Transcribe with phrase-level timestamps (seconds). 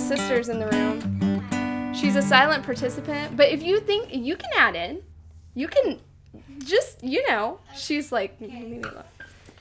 [0.00, 1.94] sister's in the room.
[1.94, 5.02] She's a silent participant, but if you think you can add in,
[5.54, 6.00] you can
[6.58, 9.04] just, you know, she's like, "Leave me alone."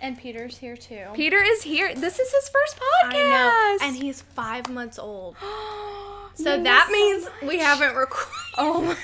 [0.01, 1.05] And Peter's here too.
[1.13, 1.93] Peter is here.
[1.95, 3.13] This is his first podcast.
[3.15, 3.87] I know.
[3.87, 5.35] And he's five months old.
[6.35, 8.27] So You that means we haven't recorded.
[8.57, 8.97] Oh, my-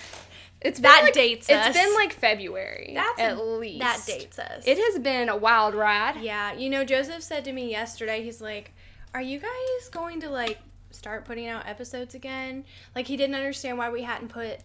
[0.60, 1.74] it's That like, dates It's us.
[1.74, 3.80] been like February That's at least.
[3.80, 4.62] That dates us.
[4.66, 6.20] It has been a wild ride.
[6.20, 6.52] Yeah.
[6.52, 8.72] You know, Joseph said to me yesterday, he's like,
[9.14, 10.58] Are you guys going to like
[10.96, 12.64] start putting out episodes again?
[12.94, 14.58] Like, he didn't understand why we hadn't put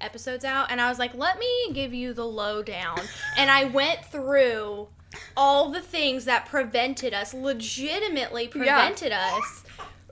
[0.00, 0.70] episodes out.
[0.70, 2.98] And I was like, Let me give you the lowdown.
[3.36, 4.88] and I went through
[5.36, 9.64] all the things that prevented us, legitimately prevented us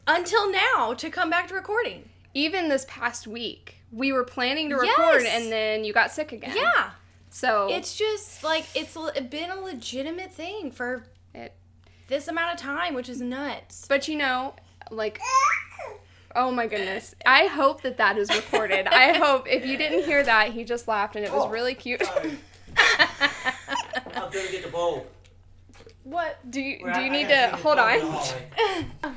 [0.06, 2.08] until now to come back to recording.
[2.34, 5.42] Even this past week, we were planning to record, Yes.
[5.42, 6.54] and then you got sick again.
[6.56, 6.90] Yeah.
[7.30, 8.96] So It's just like it's
[9.30, 11.54] been a legitimate thing for It-
[12.08, 13.86] this amount of time, which is nuts.
[13.88, 14.54] but you know,
[14.90, 15.20] like.
[16.36, 17.14] Oh my goodness.
[17.26, 18.86] I hope that that is recorded.
[18.86, 21.74] I hope if you didn't hear that, he just laughed and it was oh, really
[21.74, 22.02] cute.
[22.16, 22.38] I'm
[24.14, 25.06] gonna get the bulb.
[26.04, 26.38] What?
[26.50, 28.24] Do you We're do you I need gotta hold the bulb
[28.58, 29.16] in on?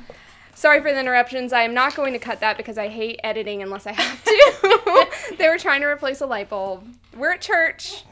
[0.54, 1.52] Sorry for the interruptions.
[1.52, 5.08] I am not going to cut that because I hate editing unless I have to.
[5.38, 6.86] they were trying to replace a light bulb.
[7.16, 8.04] We're at church.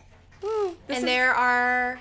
[0.43, 0.77] Woo.
[0.89, 2.01] And is- there are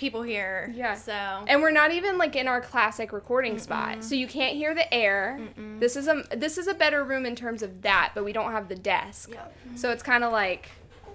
[0.00, 0.72] people here.
[0.74, 0.94] Yeah.
[0.94, 4.74] So and we're not even like in our classic recording spot, so you can't hear
[4.74, 5.38] the air.
[5.78, 8.50] This is a this is a better room in terms of that, but we don't
[8.50, 9.76] have the desk, mm-hmm.
[9.76, 10.70] so it's kind of like,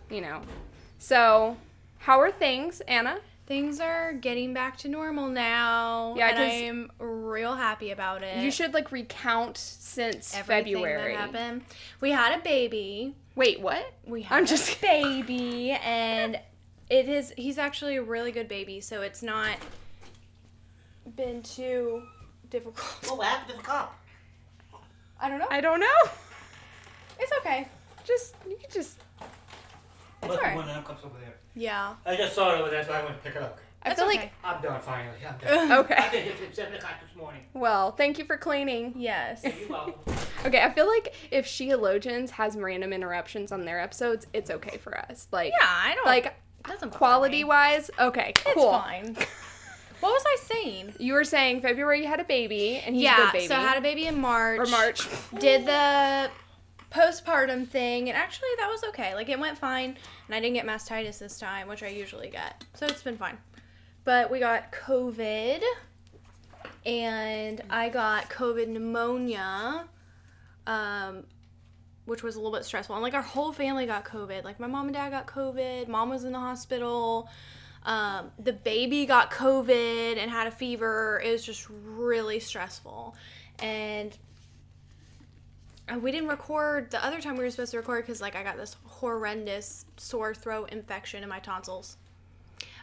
[0.10, 0.42] you know.
[1.00, 1.58] So,
[1.98, 3.20] how are things, Anna?
[3.48, 6.16] things are getting back to normal now.
[6.18, 8.44] Yeah, and I'm real happy about it.
[8.44, 11.14] You should like recount since Everything February.
[11.14, 11.62] that happened.
[12.02, 13.16] We had a baby.
[13.36, 13.94] Wait, what?
[14.06, 16.40] We had I'm a just baby, and
[16.90, 17.34] it is.
[17.38, 19.58] He's actually a really good baby, so it's not
[21.16, 22.04] been too
[22.50, 22.80] difficult.
[23.08, 24.00] Oh, what happened to the cop?
[25.20, 25.48] I don't know.
[25.50, 26.10] I don't know.
[27.20, 27.68] It's okay.
[28.04, 29.00] Just you can just.
[30.22, 30.56] Look, alright.
[30.56, 31.36] one of them comes over there.
[31.56, 31.96] Yeah.
[32.06, 33.60] I just saw it over there, so I went to pick it up.
[33.84, 34.18] I That's feel okay.
[34.20, 35.18] like I'm done finally.
[35.28, 35.72] I'm done.
[35.72, 36.08] I okay.
[36.12, 37.42] did it at 7 o'clock this morning.
[37.54, 38.94] Well, thank you for cleaning.
[38.98, 39.44] Yes.
[39.44, 40.16] You're welcome.
[40.44, 44.98] Okay, I feel like if Sheologians has random interruptions on their episodes, it's okay for
[44.98, 45.28] us.
[45.32, 46.34] Like, Yeah, I don't like it
[46.68, 48.72] doesn't quality wise, okay, It's cool.
[48.72, 49.18] fine.
[50.02, 50.94] What was I saying?
[51.00, 53.48] You were saying February you had a baby, and he's a good baby.
[53.48, 54.60] so I had a baby in March.
[54.60, 55.08] or March.
[55.40, 56.30] Did the
[56.92, 59.16] postpartum thing, and actually that was okay.
[59.16, 59.96] Like it went fine,
[60.28, 62.66] and I didn't get mastitis this time, which I usually get.
[62.76, 63.38] So it's been fine.
[64.04, 65.62] But we got COVID,
[66.86, 69.86] and I got COVID pneumonia,
[70.68, 71.24] um,
[72.06, 72.96] which was a little bit stressful.
[72.96, 74.44] And like our whole family got COVID.
[74.44, 75.88] Like my mom and dad got COVID.
[75.88, 77.30] Mom was in the hospital.
[77.84, 81.22] Um, the baby got COVID and had a fever.
[81.24, 83.16] It was just really stressful.
[83.60, 84.18] And
[85.88, 88.44] uh, we didn't record the other time we were supposed to record because like I
[88.44, 91.98] got this horrendous sore throat infection in my tonsils.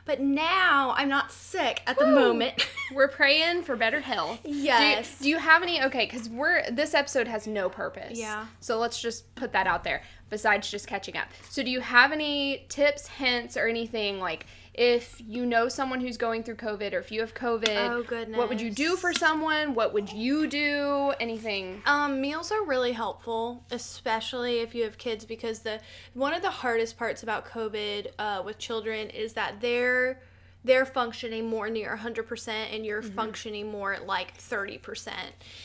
[0.04, 2.14] But now I'm not sick at the Woo.
[2.14, 2.66] moment.
[2.92, 4.40] We're praying for better health.
[4.44, 5.18] Yes.
[5.18, 5.82] Do you, do you have any?
[5.82, 8.18] Okay, because we're this episode has no purpose.
[8.18, 8.46] Yeah.
[8.60, 10.02] So let's just put that out there.
[10.28, 11.28] Besides just catching up.
[11.48, 16.16] So do you have any tips, hints, or anything like if you know someone who's
[16.16, 17.90] going through COVID or if you have COVID?
[17.90, 18.02] Oh,
[18.38, 19.74] What would you do for someone?
[19.74, 21.12] What would you do?
[21.20, 21.82] Anything?
[21.86, 25.80] Um, meals are really helpful, especially if you have kids, because the
[26.14, 30.20] one of the hardest parts about COVID uh, with children is that they're
[30.64, 33.14] they're functioning more near 100% and you're mm-hmm.
[33.14, 35.12] functioning more at like 30%.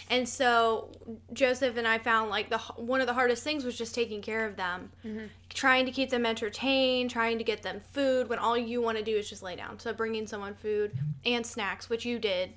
[0.09, 0.89] And so
[1.33, 4.45] Joseph and I found like the one of the hardest things was just taking care
[4.45, 4.91] of them.
[5.05, 5.25] Mm-hmm.
[5.49, 9.03] Trying to keep them entertained, trying to get them food when all you want to
[9.03, 9.79] do is just lay down.
[9.79, 10.91] So bringing someone food
[11.25, 12.53] and snacks, which you did.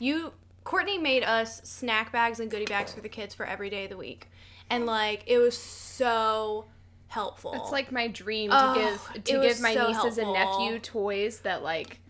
[0.00, 0.32] You
[0.64, 3.90] Courtney made us snack bags and goodie bags for the kids for every day of
[3.90, 4.28] the week.
[4.68, 6.66] And like it was so
[7.08, 7.52] helpful.
[7.54, 11.40] It's like my dream Oh, to give to give my so nieces and nephew toys
[11.40, 12.00] that like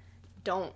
[0.44, 0.72] don't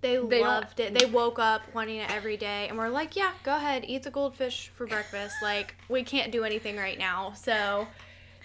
[0.00, 0.98] they, they don't- loved it.
[0.98, 4.10] They woke up wanting it every day and we're like, "Yeah, go ahead, eat the
[4.10, 7.32] goldfish for breakfast." like we can't do anything right now.
[7.32, 7.86] So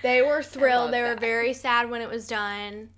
[0.01, 0.93] they were thrilled.
[0.93, 1.19] They were that.
[1.19, 2.89] very sad when it was done.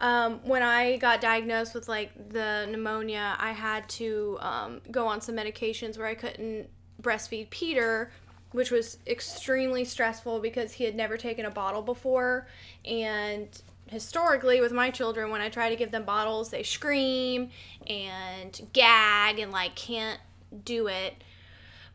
[0.00, 5.20] Um, when I got diagnosed with like the pneumonia, I had to um, go on
[5.20, 6.68] some medications where I couldn't
[7.02, 8.12] breastfeed Peter,
[8.52, 12.46] which was extremely stressful because he had never taken a bottle before.
[12.84, 13.48] And
[13.86, 17.50] historically, with my children, when I try to give them bottles, they scream
[17.86, 20.20] and gag and like can't
[20.64, 21.14] do it.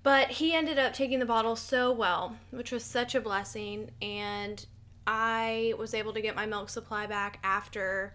[0.04, 3.92] But he ended up taking the bottle so well, which was such a blessing.
[4.02, 4.64] And
[5.08, 8.14] I was able to get my milk supply back after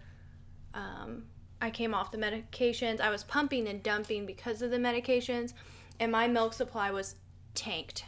[0.73, 1.23] um,
[1.61, 3.01] I came off the medications.
[3.01, 5.53] I was pumping and dumping because of the medications,
[5.99, 7.15] and my milk supply was
[7.55, 8.05] tanked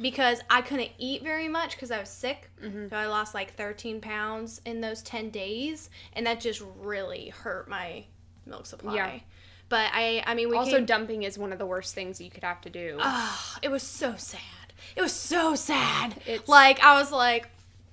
[0.00, 2.50] because I couldn't eat very much because I was sick.
[2.62, 2.88] Mm-hmm.
[2.88, 7.68] So I lost like 13 pounds in those 10 days, and that just really hurt
[7.68, 8.04] my
[8.46, 8.94] milk supply.
[8.94, 9.18] Yeah.
[9.68, 12.30] But I, I mean, we also, came, dumping is one of the worst things you
[12.30, 12.98] could have to do.
[13.00, 14.40] Ah, it was so sad.
[14.96, 16.16] It was so sad.
[16.26, 17.48] It's- like I was like,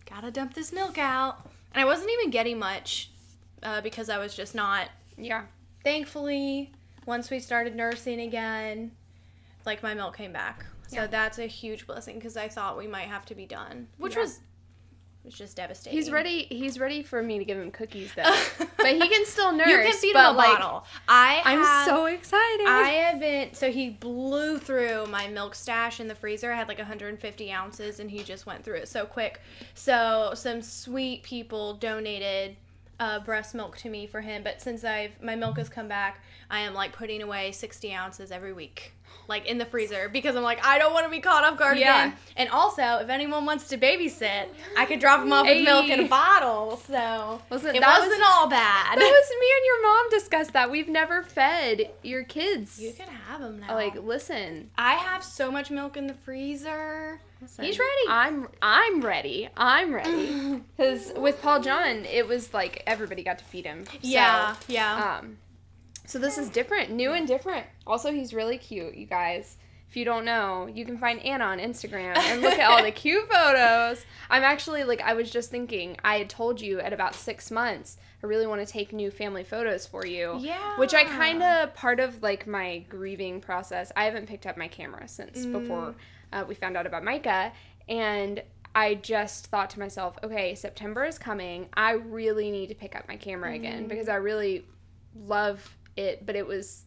[0.09, 3.11] gotta dump this milk out, and I wasn't even getting much
[3.61, 4.89] uh, because I was just not.
[5.17, 5.43] yeah.
[5.83, 6.71] Thankfully,
[7.05, 8.91] once we started nursing again,
[9.65, 10.65] like my milk came back.
[10.87, 11.07] So Yeah.
[11.07, 14.21] that's a huge blessing because I thought we might have to be done, which Yeah.
[14.21, 14.39] was
[15.23, 15.97] was just devastating.
[15.99, 16.43] He's ready.
[16.49, 18.23] He's ready for me to give him cookies though,
[18.77, 19.67] but he can still nurse.
[19.67, 20.85] You can feed him a like, bottle.
[21.09, 22.65] I I'm have- so excited.
[22.65, 26.53] I have been so he blew through my milk stash in the freezer.
[26.53, 29.41] I had like 150 ounces, and he just went through it so quick.
[29.73, 32.55] So some sweet people donated
[33.01, 36.23] uh, breast milk to me for him, but since I've my milk has come back,
[36.49, 38.93] I am like putting away 60 ounces every week,
[39.27, 41.77] like in the freezer, because I'm like I don't want to be caught off guard
[41.77, 42.05] Yeah.
[42.05, 42.17] again.
[42.35, 44.45] And also, if anyone wants to babysit,
[44.77, 46.77] I could drop them off with milk in a bottle.
[46.87, 48.97] So Listen, it that wasn't was- all bad.
[48.97, 50.71] that was me and your mom discussed that.
[50.71, 52.79] We've never fed your kids.
[52.79, 53.73] you can have them now.
[53.75, 57.19] like, listen, I have so much milk in the freezer.
[57.41, 57.91] listen, He's ready.
[58.09, 59.49] I'm I'm ready.
[59.57, 60.61] I'm ready.
[60.77, 63.85] Because with Paul John, it was like everybody got to feed him.
[63.85, 65.17] So, yeah, yeah.
[65.21, 65.37] Um,
[66.07, 67.67] so this is different, new and different.
[67.85, 69.57] Also, he's really cute, you guys.
[69.89, 72.91] If you don't know, you can find Anna on Instagram and look at all the
[73.03, 74.05] cute photos.
[74.29, 77.95] I'm actually like, I was just thinking, I had told you at about six months,
[78.21, 80.37] I really want to take new family photos for you.
[80.41, 80.77] Yeah.
[80.77, 84.67] Which I kind of, part of like my grieving process, I haven't picked up my
[84.67, 85.51] camera since Mm.
[85.53, 85.95] before
[86.33, 87.53] uh, we found out about Micah.
[87.87, 88.43] And
[88.75, 91.69] I just thought to myself, okay, September is coming.
[91.75, 93.87] I really need to pick up my camera again Mm.
[93.87, 94.65] because I really
[95.15, 96.83] love it, but it was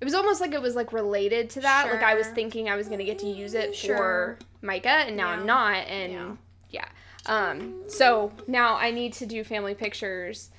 [0.00, 1.88] it was almost like it was like related to that.
[1.92, 3.96] Like I was thinking I was going to get to use it Sure.
[3.96, 5.38] for Micah and now Yeah.
[5.38, 6.38] I'm not and
[6.70, 6.86] yeah.
[7.26, 10.50] Um so now I need to do family pictures.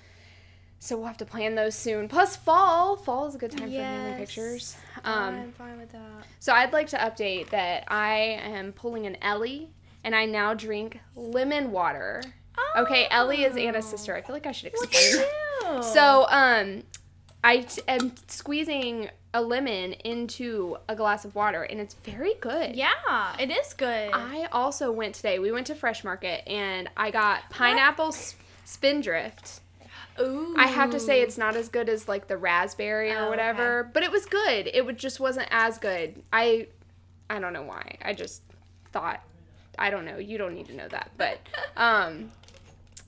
[0.79, 2.07] So we'll have to plan those soon.
[2.09, 4.77] Plus fall, fall is a good time for family pictures.
[5.03, 6.25] Um I'm fine with that.
[6.39, 9.71] so I'd like to update that I am pulling an Ellie
[10.05, 12.23] and I now drink lemon water.
[12.77, 14.15] Okay, Ellie is Anna's sister.
[14.15, 14.91] I feel like I should explain.
[15.17, 15.75] that.
[15.77, 15.83] you.
[15.83, 16.83] So, um,
[17.43, 22.75] I am squeezing a lemon into a glass of water, and it's very good.
[22.75, 24.11] yeah, it is good.
[24.13, 25.39] I also went today.
[25.39, 28.15] We went to Fresh Market, and I got pineapple
[28.65, 29.61] spindrift.
[30.19, 30.53] Ooh.
[30.57, 33.89] I have to say it's not as good as like the raspberry or Oh, whatever,
[33.93, 34.69] but it was good.
[34.71, 36.21] It would, just wasn't as good.
[36.31, 36.67] I
[37.29, 37.97] I don't know why.
[38.03, 38.43] I just
[38.91, 39.21] thought
[39.79, 40.17] I don't know.
[40.17, 41.09] You don't need to know that.
[41.17, 41.39] But
[41.77, 42.31] um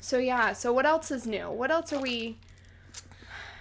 [0.02, 1.50] so yeah, so what else is new?
[1.52, 2.38] What else are we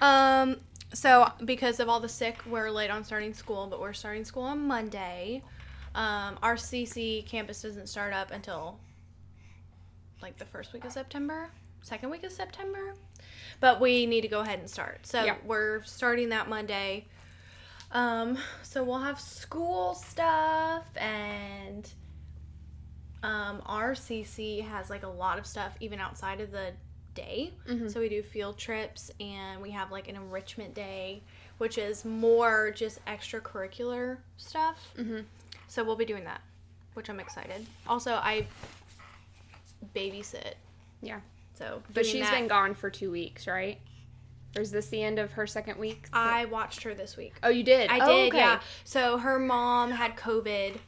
[0.05, 0.61] Um,
[0.93, 4.43] so because of all the sick, we're late on starting school, but we're starting school
[4.43, 5.43] on Monday.
[5.95, 8.79] Um, our CC campus doesn't start up until
[10.21, 11.49] like the first week of September,
[11.81, 12.95] second week of September.
[13.61, 15.07] But we need to go ahead and start.
[15.07, 15.37] So Yeah.
[15.45, 17.07] we're starting that Monday.
[17.91, 21.91] Um, so we'll have school stuff and
[23.23, 26.73] um, our CC has like a lot of stuff even outside of the
[27.15, 27.53] day.
[27.67, 27.91] Mhm.
[27.93, 31.23] So we do field trips and we have like an enrichment day,
[31.59, 34.93] which is more just extracurricular stuff.
[34.97, 35.25] Mhm.
[35.69, 36.41] So we'll be doing that,
[36.95, 37.67] which I'm excited.
[37.87, 38.47] Also, I
[39.95, 40.55] babysit.
[41.03, 41.21] Yeah.
[41.55, 43.81] So, But she's that- been gone for 2 weeks, right?
[44.57, 46.07] Or is this the end of her second week?
[46.13, 47.35] I watched her this week.
[47.43, 47.91] Oh, you did.
[47.91, 48.39] I Oh, did, okay.
[48.39, 48.61] yeah.
[48.85, 50.79] So her mom had COVID.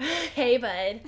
[0.34, 1.00] hey, bud.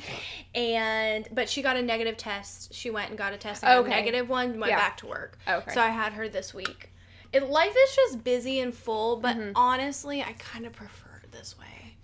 [0.55, 2.75] And but she got a negative test.
[2.75, 3.63] She went and got a test.
[3.65, 4.59] And got a negative one.
[4.61, 4.79] Went Yeah.
[4.79, 5.39] back to work.
[5.49, 5.73] Okay.
[5.73, 6.91] So I had her this week.
[7.33, 9.53] It life is just busy and full, but Mhm.
[9.55, 11.97] honestly, I kind of prefer it this way.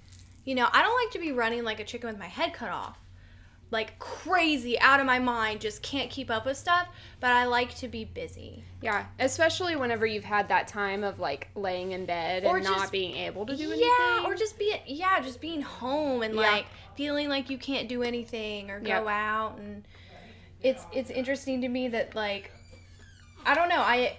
[0.44, 2.70] You know, I don't like to be running like a chicken with my head cut
[2.70, 2.98] off.
[3.70, 6.88] Like crazy out of my mind, just can't keep up with stuff,
[7.20, 8.64] but I like to be busy.
[8.80, 12.78] Yeah, especially whenever you've had that time of like laying in bed Or and just-
[12.78, 13.86] not being able to do anything.
[14.00, 16.40] yeah, or just be yeah, just being home and Yeah.
[16.40, 19.06] like feeling like you can't do anything or go Yep.
[19.06, 19.84] out and
[20.62, 22.50] it's it's interesting to me that like
[23.44, 24.16] I don't know, I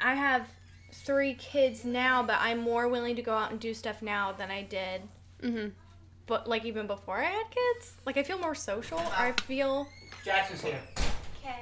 [0.00, 0.48] I have
[0.92, 4.50] three kids now, but I'm more willing to go out and do stuff now than
[4.50, 5.02] I did
[5.40, 5.68] hmm
[6.26, 7.92] but like even before I had kids.
[8.06, 8.98] Like I feel more social.
[8.98, 9.88] I feel
[10.24, 10.80] Jackson's here.
[11.42, 11.60] Okay.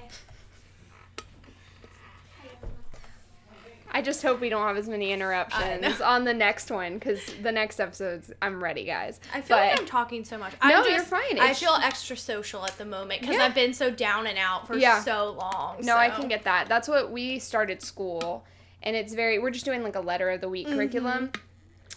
[3.92, 7.50] I just hope we don't have as many interruptions on the next one because the
[7.50, 9.18] next episodes I'm ready, guys.
[9.34, 10.52] I feel But- like I'm talking so much.
[10.62, 11.40] No, I'm you're just, fine.
[11.40, 13.44] I It's- feel extra social at the moment because Yeah.
[13.44, 15.02] I've been so down and out for Yeah.
[15.02, 15.78] so long.
[15.80, 16.68] No, I can get that.
[16.68, 18.44] That's what we started school,
[18.82, 20.76] and it's very we're just doing like a letter of the week mm-hmm.
[20.76, 21.32] curriculum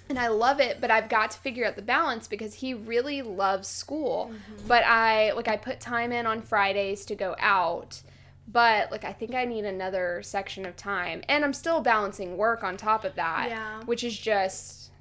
[0.10, 3.22] and I love it, but I've got to figure out the balance because he really
[3.22, 4.31] loves school.
[4.67, 8.01] But I like I put time in on Fridays to go out,
[8.48, 12.63] but like I think I need another section of time, and I'm still balancing work
[12.63, 13.81] on top of that, Yeah.
[13.86, 14.91] which is just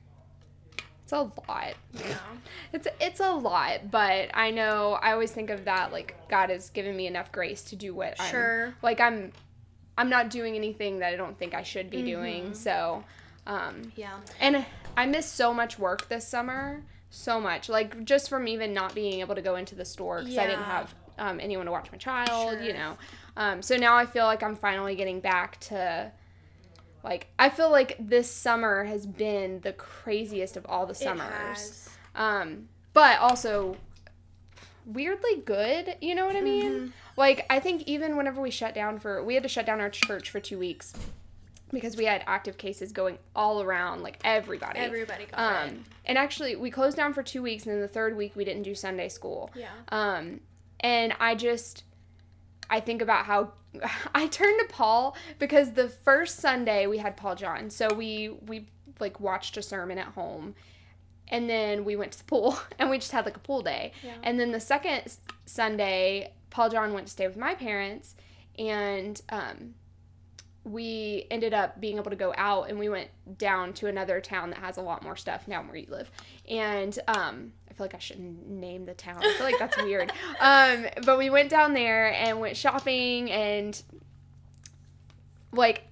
[1.05, 1.75] it's a lot.
[1.95, 2.17] Yeah.
[2.73, 6.71] It's it's a lot, but I know I always think of that like God has
[6.71, 8.69] given me enough grace to do what Sure.
[8.69, 9.33] I'm like I'm
[9.99, 12.07] I'm not doing anything that I don't think I should be Mm-hmm.
[12.07, 12.55] doing.
[12.55, 13.05] So
[13.47, 14.15] um Yeah.
[14.41, 14.65] and
[14.97, 17.69] I missed so much work this summer, so much.
[17.69, 20.65] Like just from even not being able to go into the store because I didn't
[20.65, 22.97] have um, anyone to watch my child, you know.
[23.37, 26.13] Um, so now I feel like I'm finally getting back to
[27.05, 31.89] like I feel like this summer has been the craziest of all the summers.
[32.15, 33.77] Um, but also
[34.85, 36.73] weirdly good, you know what I mean?
[36.73, 36.87] Mm-hmm.
[37.17, 39.91] Like I think even whenever we shut down for we had to shut down our
[39.91, 40.93] church for 2 weeks
[41.73, 44.79] because we had active cases going all around like everybody.
[44.79, 45.77] Everybody got um it.
[46.07, 48.63] and actually we closed down for 2 weeks and then the third week we didn't
[48.65, 49.51] do Sunday school.
[49.55, 49.69] Yeah.
[49.89, 50.41] Um,
[50.81, 51.85] and I just,
[52.69, 53.53] I think about how
[54.15, 58.69] I turned to Paul because the first Sunday we had Paul John, so we we
[59.01, 60.55] like watched a sermon at home,
[61.29, 63.93] and then we went to the pool and we just had like a pool day,
[64.03, 64.13] Yeah.
[64.23, 68.15] and then the second Sunday Paul John went to stay with my parents,
[68.59, 69.75] and um,
[70.65, 74.51] we ended up being able to go out and we went down to another town
[74.51, 76.11] that has a lot more stuff down where you live.
[76.49, 79.19] And um i feel like i shouldn't name the town.
[79.21, 80.13] I feel like that's weird.
[80.41, 83.81] Um but we went down there and went shopping and
[85.53, 85.85] like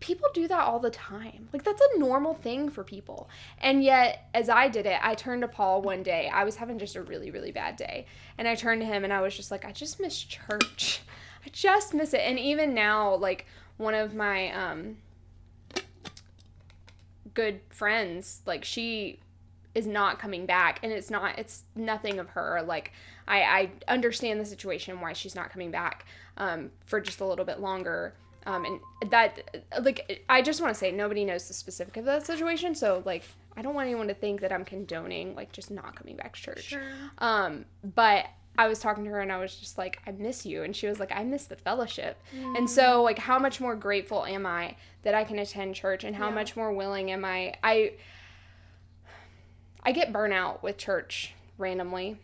[0.00, 1.48] people do that all the time.
[1.52, 3.30] Like that's a normal thing for people.
[3.58, 6.28] And yet as i did it i turned to paul one day.
[6.28, 8.04] I was having just a really really bad day.
[8.36, 11.00] And i turned to him and i was just like i just miss church.
[11.44, 12.20] I just miss it.
[12.20, 13.46] And even now like
[13.82, 14.96] one of my um
[17.34, 19.18] good friends like she
[19.74, 22.92] is not coming back and it's not it's nothing of her like
[23.26, 26.04] i i understand the situation why she's not coming back
[26.36, 28.12] um for just a little bit longer
[28.44, 29.40] um and that
[29.82, 33.22] like i just want to say nobody knows the specific of that situation so like
[33.56, 36.42] i don't want anyone to think that i'm condoning like just not coming back to
[36.42, 36.82] church Sure.
[37.18, 38.26] um, but
[38.58, 40.62] I was talking to her and I was just like, I miss you.
[40.62, 42.20] And she was like, I miss the fellowship.
[42.32, 42.68] And mm.
[42.68, 46.28] so, like, how much more grateful am I that I can attend church and how
[46.28, 46.34] Yeah.
[46.34, 47.54] much more willing am I?
[47.64, 47.92] I,
[49.82, 52.18] I get burnout with church randomly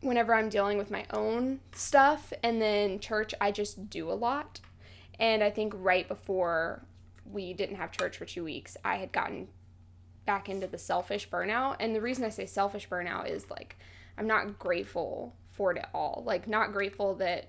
[0.00, 2.32] whenever I'm dealing with my own stuff.
[2.42, 4.60] And then church, I just do a lot.
[5.18, 6.82] And I think right before
[7.24, 9.48] we didn't have church for two weeks, I had gotten
[10.26, 11.76] back into the selfish burnout.
[11.80, 13.76] And the reason I say selfish burnout is like
[14.18, 16.22] I'm not grateful for it at all.
[16.26, 17.48] Like not grateful that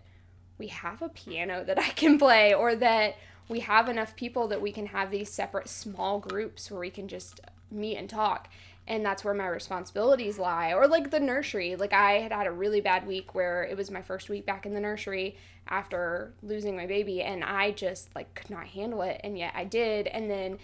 [0.57, 3.15] we have a piano that I can play or that
[3.47, 7.07] we have enough people that we can have these separate small groups where we can
[7.07, 7.39] just
[7.71, 8.49] meet and talk.
[8.87, 10.73] And that's where my responsibilities lie.
[10.73, 11.75] Or like the nursery.
[11.75, 14.65] Like I had had a really bad week where it was my first week back
[14.65, 19.21] in the nursery after losing my baby and I just like could not handle it
[19.23, 20.07] and yet I did.
[20.07, 20.57] And then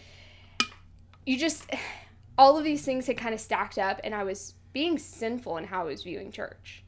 [1.25, 1.69] you just
[2.37, 5.63] all of these things had kind of stacked up and I was being sinful in
[5.63, 6.83] how I was viewing church.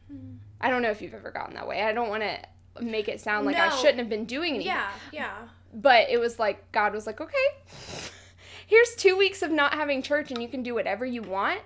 [0.60, 1.82] I don't know if you've ever gotten that way.
[1.82, 4.68] I don't want to make it sound like I shouldn't have been doing anything.
[4.68, 4.90] Yeah.
[5.14, 5.32] Yeah.
[5.74, 7.48] But it was like God was like, "Okay.
[8.68, 11.62] Here's 2 weeks of not having church and you can do whatever you want."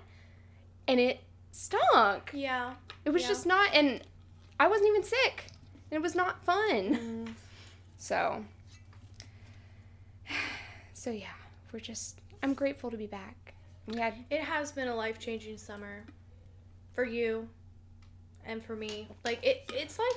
[0.86, 1.18] And it
[1.50, 2.30] stunk.
[2.32, 2.74] Yeah.
[3.04, 3.28] It was Yeah.
[3.28, 4.00] just not and
[4.60, 5.46] I wasn't even sick.
[5.90, 7.26] And it was not fun.
[7.26, 7.34] Mm.
[7.98, 8.44] So
[10.94, 11.34] So yeah,
[11.72, 13.41] we're just I'm grateful to be back.
[13.96, 16.04] Had It has been a life changing summer
[16.94, 17.48] for you
[18.44, 19.08] and for me.
[19.24, 20.14] Like it it's like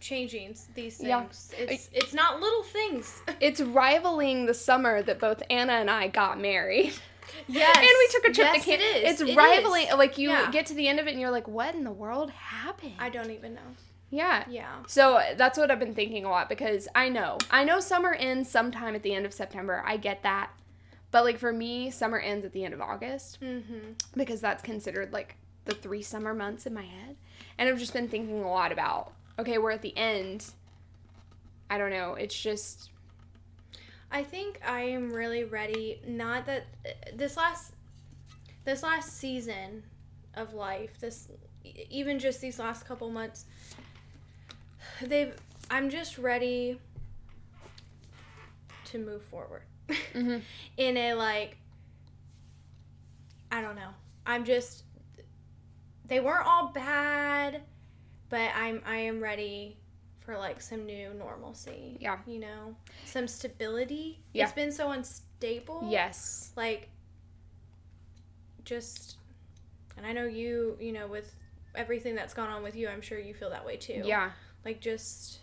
[0.00, 1.00] changing these things.
[1.08, 1.24] Yeah.
[1.58, 3.22] It's it's not little things.
[3.40, 6.92] it's rivaling the summer that both Anna and I got married.
[7.46, 7.76] yes.
[7.78, 8.88] and we took a trip yes, to Canada.
[8.98, 9.20] It is.
[9.20, 9.86] It's It rivaling.
[9.88, 9.94] is.
[9.94, 10.50] Like you Yeah.
[10.50, 12.94] get to the end of it and you're like, what in the world happened?
[12.98, 13.60] I don't even know.
[14.10, 14.44] yeah.
[14.48, 14.68] Yeah.
[14.88, 17.38] So that's what I've been thinking a lot because I know.
[17.50, 19.82] I know summer ends sometime at the end of September.
[19.86, 20.50] I get that.
[21.10, 23.92] But like for me, summer ends at the end of August Mm-hmm.
[24.16, 27.16] because that's considered like the three summer months in my head.
[27.58, 30.52] And I've just been thinking a lot about, okay, we're at the end.
[31.68, 32.14] I don't know.
[32.14, 32.90] It's just
[34.12, 36.00] I think I am really ready.
[36.06, 36.66] Not that
[37.14, 37.74] this last
[38.64, 39.82] this last season
[40.34, 41.28] of life, this
[41.90, 43.44] even just these last couple months,
[45.02, 45.34] they've.
[45.72, 46.80] I'm just ready
[48.86, 49.62] to move forward
[50.14, 50.42] Mhm.
[50.76, 51.56] in a like.
[53.52, 53.90] I don't know.
[54.26, 54.84] I'm just.
[56.06, 57.62] They weren't all bad,
[58.28, 59.76] but I'm I am ready
[60.20, 61.96] for for like some new normalcy.
[62.00, 62.18] Yeah.
[62.26, 64.20] You know, some stability.
[64.32, 64.44] Yeah.
[64.44, 65.88] It's been so unstable.
[65.90, 66.52] Yes.
[66.56, 66.88] Like,
[68.64, 69.16] just,
[69.96, 71.34] and I know you, you know, with
[71.74, 74.02] everything that's gone on with you, I'm sure you feel that way too.
[74.04, 74.30] Yeah.
[74.64, 75.38] Like, just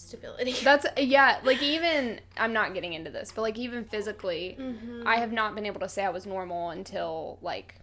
[0.00, 0.52] stability.
[0.64, 5.04] That's yeah, like even I'm not getting into this, but like even physically, Mhm.
[5.06, 7.76] I have not been able to say I was normal until like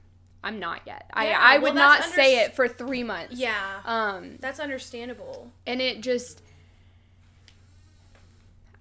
[0.44, 1.10] I'm not yet.
[1.14, 3.36] I Yeah, I well, would not that's say it for 3 months.
[3.40, 3.82] yeah.
[3.86, 5.52] Um That's understandable.
[5.66, 6.42] and it just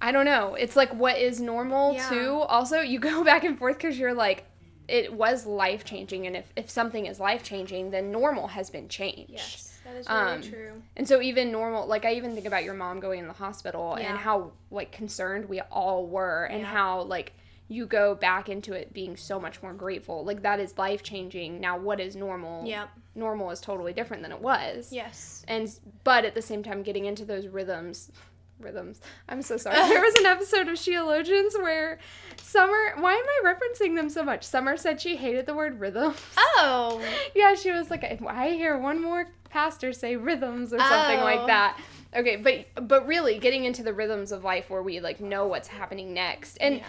[0.00, 0.54] I don't know.
[0.54, 2.08] It's like what is normal Yeah.
[2.10, 2.30] too.
[2.48, 4.44] Also, you go back and forth cuz you're like
[4.88, 8.88] it was life changing and if if something is life changing, then normal has been
[8.88, 9.30] changed.
[9.32, 10.82] Yes, that is very Um, true.
[10.96, 13.96] And so even normal, like I even think about your mom going in the hospital
[13.98, 14.08] Yeah.
[14.10, 16.66] and how like concerned we all were and Yeah.
[16.66, 17.32] how like
[17.68, 20.24] you go back into it being so much more grateful.
[20.24, 21.60] Like that is life changing.
[21.60, 22.64] Now what is normal?
[22.66, 22.88] Yep.
[23.16, 24.92] Normal is totally different than it was.
[24.92, 25.44] Yes.
[25.48, 25.68] And
[26.04, 28.10] but at the same time getting into those rhythms
[28.58, 29.02] rhythms.
[29.28, 29.76] I'm so sorry.
[29.76, 31.98] there was an episode of Sheologians where
[32.40, 34.44] Summer why am I referencing them so much?
[34.44, 36.14] Summer said she hated the word rhythm.
[36.38, 37.02] Oh.
[37.34, 41.24] Yeah, she was like, if I hear one more pastor say rhythms or something Oh.
[41.24, 41.78] like that.
[42.14, 45.68] Okay, but but really getting into the rhythms of life where we like know what's
[45.68, 46.56] happening next.
[46.58, 46.84] And yeah.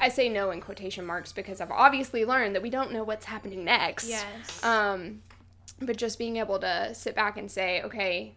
[0.00, 3.26] I say no in quotation marks because I've obviously learned that we don't know what's
[3.26, 4.08] happening next.
[4.08, 4.64] Yes.
[4.64, 5.22] Um
[5.80, 8.34] but just being able to sit back and say, okay,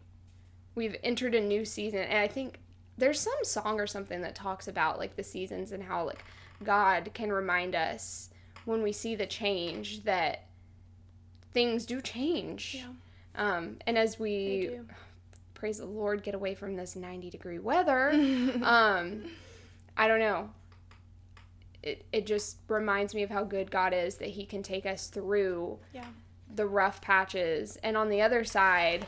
[0.75, 2.59] we've entered a new season and I think
[2.97, 6.23] there's some song or something that talks about like the seasons and how like
[6.63, 8.29] God can remind us
[8.65, 10.47] when we see the change that
[11.53, 12.75] things do change.
[12.77, 12.87] Yeah.
[13.35, 14.79] Um, and as we
[15.53, 18.09] praise the Lord, get away from this 90 degree weather,
[18.63, 19.23] um,
[19.97, 20.49] I don't know.
[21.81, 25.07] It, it just reminds me of how good God is that He can take us
[25.07, 26.05] through Yeah.
[26.53, 27.77] the rough patches.
[27.83, 29.07] And on the other side,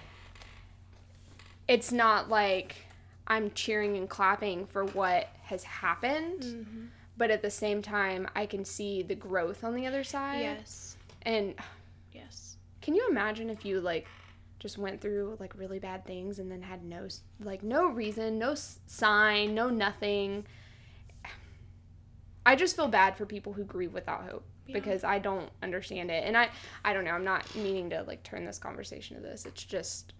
[1.68, 2.76] it's not like
[3.28, 6.86] I'm cheering and clapping for what has happened, Mm-hmm.
[7.18, 10.42] but at the same time, I can see the growth on the other side.
[10.42, 10.96] Yes.
[11.24, 11.56] And.
[12.82, 14.08] Can you imagine if you like
[14.60, 17.08] just went through like really bad things and then had no
[17.40, 20.46] like no reason, no sign, no nothing?
[22.46, 24.74] I just feel bad for people who grieve without hope Yeah.
[24.74, 26.24] because I don't understand it.
[26.26, 26.50] And I
[26.84, 29.46] I don't know, I'm not meaning to like turn this conversation to this.
[29.46, 30.14] It's just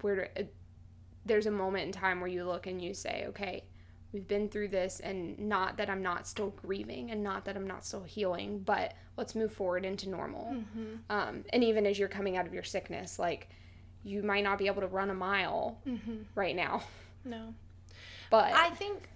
[0.00, 0.54] where to, it,
[1.24, 3.64] there's a moment in time where you look and you say, "Okay,
[4.12, 7.66] we've been through this and not that I'm not still grieving and not that I'm
[7.66, 10.52] not still healing, but let's move forward into normal.
[10.54, 10.94] Mm-hmm.
[11.10, 13.48] Um, and even as you're coming out of your sickness, like
[14.04, 16.16] you might not be able to run a mile Mm-hmm.
[16.34, 16.82] right now,
[17.24, 17.54] No.
[18.30, 19.08] but I think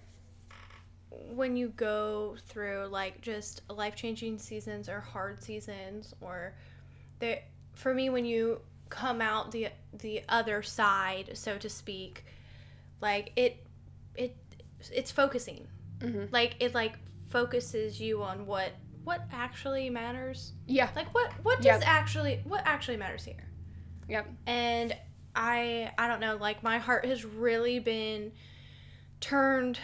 [1.35, 6.53] when you go through like just life changing seasons or hard seasons or
[7.19, 7.41] there
[7.73, 12.23] for me when you come out the the other side so to speak
[13.01, 13.65] like it
[14.15, 14.35] it
[14.93, 15.67] it's focusing.
[15.99, 16.31] Mhm.
[16.31, 16.93] like it like
[17.29, 18.71] focuses you on what
[19.03, 20.53] what actually matters.
[20.67, 21.83] Yeah, like what what does Yep.
[21.85, 23.49] actually what actually matters here?
[24.09, 24.95] Yep, and
[25.35, 28.31] i i don't know like my heart has really been
[29.19, 29.79] turned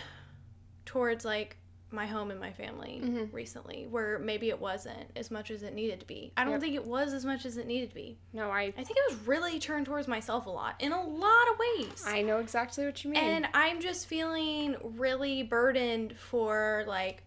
[0.85, 1.57] towards like
[1.93, 3.31] my home and my family Mhm.
[3.31, 6.61] recently where maybe it wasn't as much as it needed to be i don't Yep.
[6.61, 9.03] think it was as much as it needed to be no, I i think it
[9.11, 12.85] was really turned towards myself a lot in a lot of ways I know exactly
[12.85, 13.23] what you mean.
[13.23, 17.23] and i'm just feeling really burdened for like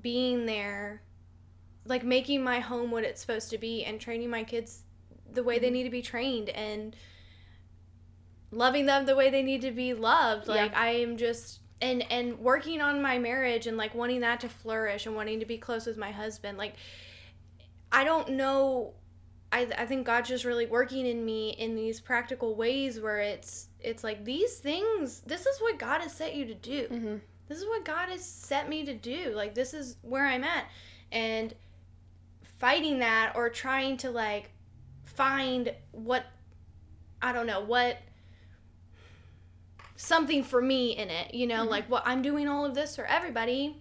[0.00, 1.02] being there
[1.86, 4.84] like making my home what it's supposed to be and training my kids
[5.32, 5.72] the way they Mhm.
[5.72, 6.94] need to be trained and
[8.50, 10.54] loving them the way they need to be loved Yeah.
[10.54, 14.48] like i am just and and working on my marriage and like wanting that to
[14.48, 16.74] flourish and wanting to be close with my husband like
[17.90, 18.94] i don't know
[19.54, 23.68] I, I think God's just really working in me in these practical ways where it's
[23.80, 26.88] it's like these things this is what God has set you to do.
[26.88, 27.20] Mhm.
[27.48, 29.32] This is what God has set me to do.
[29.36, 30.64] Like this is where I'm at.
[31.10, 31.54] And
[32.58, 34.50] fighting that or trying to like
[35.04, 36.24] find what
[37.20, 37.98] I don't know, what
[40.02, 41.70] something for me in it, you know, Mhm.
[41.70, 43.76] like what I'm doing all of this for everybody.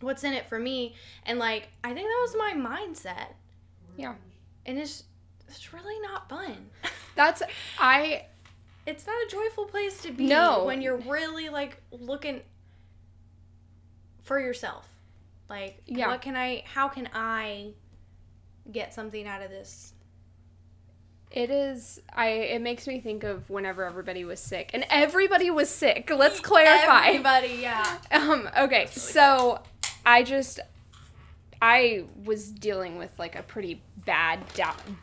[0.00, 0.94] What's in it for me?
[1.26, 3.34] And like I think that was my mindset
[3.96, 4.14] yeah,
[4.64, 5.04] and it's
[5.48, 6.70] it's really not fun.
[7.16, 7.42] that's
[7.78, 8.24] I
[8.86, 10.64] it's not a joyful place to be No.
[10.64, 12.40] when you're really like looking
[14.22, 14.88] for yourself.
[15.50, 16.08] Like Yeah.
[16.08, 17.72] what can I how can I
[18.72, 19.92] get something out of this?
[21.30, 22.00] It is.
[22.14, 22.28] I.
[22.28, 26.10] It makes me think of whenever everybody was sick, and everybody was sick.
[26.14, 27.08] Let's clarify.
[27.08, 27.98] Everybody, yeah.
[28.10, 28.48] Um.
[28.56, 28.86] Okay.
[28.90, 29.60] So,
[30.06, 30.60] I just
[31.60, 34.40] I was dealing with like a pretty bad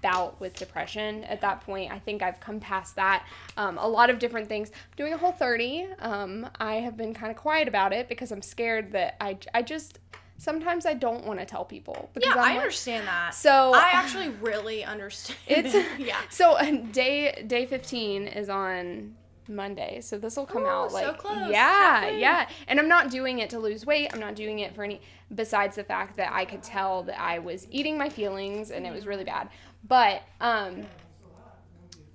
[0.01, 1.91] bout with depression at that point.
[1.91, 3.25] I think I've come past that.
[3.57, 4.71] Um, a lot of different things.
[4.73, 5.88] I'm doing a whole 30.
[5.99, 9.61] Um, I have been kind of quiet about it because I'm scared that I, I
[9.61, 9.99] just
[10.38, 11.95] sometimes I don't want to tell people.
[11.98, 13.34] Yeah, Because I'm I like- understand that.
[13.34, 15.38] So I actually really understand.
[15.48, 16.17] it's yeah.
[16.30, 19.15] So uh, day day 15 is on
[19.48, 20.02] Monday.
[20.02, 21.50] So this will come Ooh, out so like close.
[21.52, 22.19] yeah, Halfway.
[22.19, 22.50] yeah.
[22.67, 24.10] And I'm not doing it to lose weight.
[24.13, 25.02] I'm not doing it for any
[25.34, 28.91] besides the fact that I could tell that I was eating my feelings and it
[28.93, 29.50] was really bad.
[29.88, 30.86] But um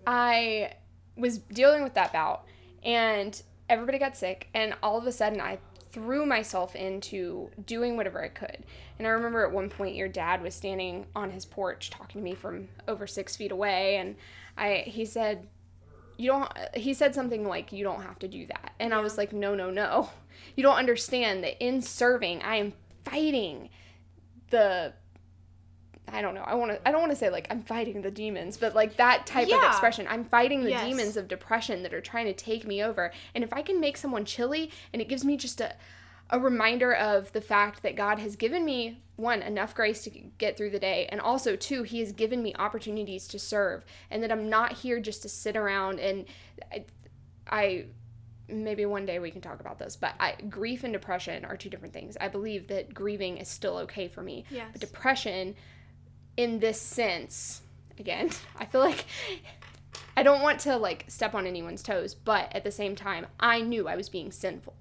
[0.06, 0.72] I
[1.16, 2.44] was dealing with that bout
[2.84, 5.58] and everybody got sick and all of a sudden I
[5.92, 8.64] threw myself into doing whatever I could.
[8.98, 12.24] And I remember at one point your dad was standing on his porch talking to
[12.24, 14.16] me from over six feet away and
[14.56, 15.48] I he said
[16.20, 19.16] you don't he said something like you don't have to do that and i was
[19.16, 20.10] like no no no
[20.54, 22.74] you don't understand that in serving i am
[23.06, 23.70] fighting
[24.50, 24.92] the
[26.12, 26.42] i don't know.
[26.42, 28.96] I want to i don't want to say like i'm fighting the demons but like
[28.96, 30.06] that type of expression.
[30.08, 30.84] I'm fighting the Yes.
[30.88, 33.12] demons of depression that are trying to take me over.
[33.34, 35.74] And if i can make someone chilly and it gives me just a
[36.32, 40.56] a reminder of the fact that God has given me one enough grace to get
[40.56, 44.30] through the day and also two he has given me opportunities to serve and that
[44.30, 46.26] I'm not here just to sit around and
[46.72, 46.84] I,
[47.50, 47.84] I
[48.48, 51.68] maybe one day we can talk about this but I, grief and depression are two
[51.68, 52.16] different things.
[52.20, 54.44] I believe that grieving is still okay for me.
[54.50, 54.68] Yes.
[54.72, 55.56] but depression
[56.42, 57.62] in this sense
[57.98, 59.04] again I feel like
[60.16, 63.60] I don't want to like step on anyone's toes but at the same time I
[63.60, 64.74] knew I was being sinful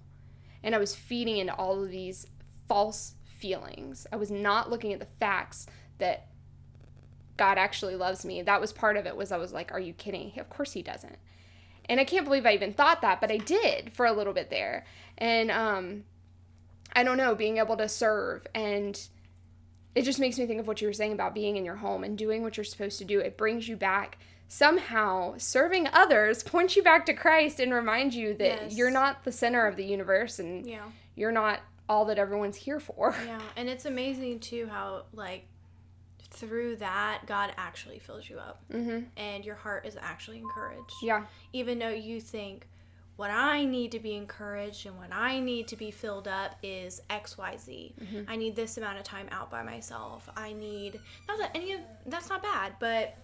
[0.64, 2.28] and I was feeding into all of these
[2.68, 4.06] false feelings.
[4.12, 5.68] I was not looking at the facts
[5.98, 6.28] that
[7.38, 8.42] God actually loves me.
[8.42, 10.34] That was part of it was I was like, are you kidding?
[10.38, 11.18] Of course he doesn't.
[11.86, 14.50] And I can't believe I even thought that, but I did for a little bit
[14.50, 14.86] there.
[15.18, 16.04] And um
[16.94, 19.00] I don't know, being able to serve and
[19.96, 22.04] it just makes me think of what you were saying about being in your home
[22.04, 23.20] and doing what you're supposed to do.
[23.20, 28.34] It brings you back somehow serving others points you back to Christ and reminds you
[28.36, 28.76] that Yes.
[28.76, 30.90] you're not the center of the universe and Yeah.
[31.16, 33.16] you're not all that everyone's here for.
[33.26, 35.46] Yeah, and it's amazing too how like
[36.32, 39.06] through that God actually fills you up Mhm.
[39.18, 40.94] and your heart is actually encouraged.
[41.02, 41.26] Yeah.
[41.54, 42.68] Even though you think
[43.20, 47.02] what I need to be encouraged and what I need to be filled up is
[47.10, 47.92] XYZ.
[48.02, 48.22] Mm-hmm.
[48.30, 50.30] I need this amount of time out by myself.
[50.38, 53.18] I need not that any of that's not bad, but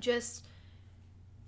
[0.00, 0.46] just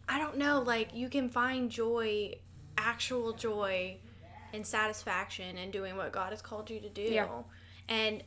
[0.06, 2.34] I don't know, like you can find joy,
[2.76, 3.96] actual joy
[4.52, 7.00] and satisfaction in doing what God has called you to do.
[7.00, 7.28] Yeah.
[7.88, 8.22] And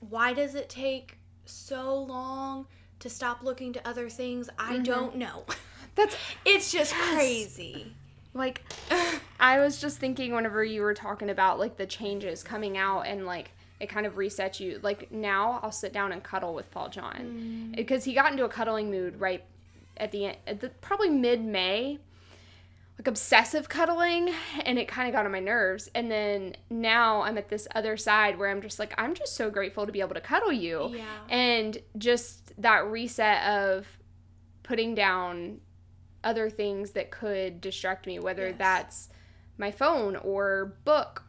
[0.00, 1.16] why does it take
[1.46, 2.66] so long
[3.00, 4.50] to stop looking to other things?
[4.58, 4.82] I mm-hmm.
[4.82, 5.46] don't know.
[5.94, 7.94] That's It's just crazy.
[8.38, 8.62] Like
[9.40, 13.26] I was just thinking whenever you were talking about like the changes coming out and
[13.26, 14.80] like it kind of resets you.
[14.82, 17.76] Like now I'll sit down and cuddle with Paul John mm.
[17.76, 19.44] because he got into a cuddling mood right
[19.96, 21.98] at the end, at the, probably mid May,
[22.98, 24.32] like obsessive cuddling,
[24.64, 25.88] and it kind of got on my nerves.
[25.94, 29.50] And then now I'm at this other side where I'm just like I'm just so
[29.50, 31.04] grateful to be able to cuddle you, Yeah.
[31.28, 33.86] and just that reset of
[34.64, 35.60] putting down
[36.24, 38.56] other things that could distract me, whether Yes.
[38.58, 39.08] that's
[39.56, 41.24] my phone or book,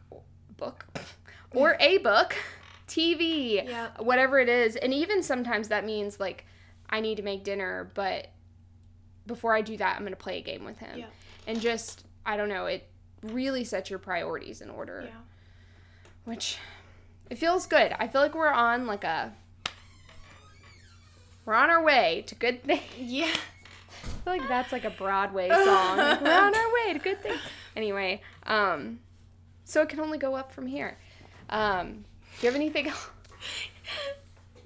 [0.56, 0.86] book,
[1.52, 2.34] or a book,
[2.88, 4.00] TV, Yep.
[4.00, 4.76] whatever it is.
[4.76, 6.44] And even sometimes that means like
[6.88, 8.28] I need to make dinner, but
[9.26, 10.98] before I do that, I'm going to play a game with him.
[10.98, 11.12] Yep.
[11.46, 12.86] And just, I don't know, it
[13.22, 15.14] really sets your priorities in order, Yeah.
[16.24, 16.58] which
[17.30, 17.94] it feels good.
[17.98, 19.32] I feel like we're on like a,
[21.44, 22.82] we're on our way to good things.
[22.98, 23.32] Yeah.
[24.04, 25.96] I feel like that's like a Broadway song.
[25.96, 27.40] Like, We're on our way to good things.
[27.76, 29.00] Anyway, um,
[29.64, 30.98] so it can only go up from here.
[31.48, 32.04] Um,
[32.40, 33.10] do you have anything else?